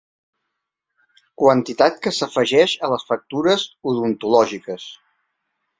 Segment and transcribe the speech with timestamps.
[1.41, 4.93] Quantitat que s'afegeix a les factures odontològiques.